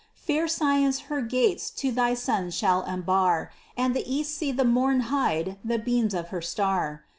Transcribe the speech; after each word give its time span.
Fair 0.15 0.47
science 0.47 1.01
her 1.13 1.21
gates 1.21 1.69
to 1.69 1.91
thy 1.91 2.15
sons 2.15 2.55
shall 2.55 2.81
unbar, 2.87 3.51
And 3.77 3.95
the 3.95 4.11
east 4.11 4.35
see 4.35 4.51
the 4.51 4.65
morn 4.65 5.01
hide 5.13 5.59
the 5.63 5.77
beams 5.77 6.15
of 6.15 6.29
her 6.29 6.41
star. 6.41 7.03